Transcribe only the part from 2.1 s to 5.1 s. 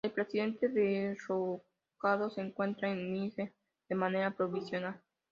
se encuentra en Níger de manera provisional.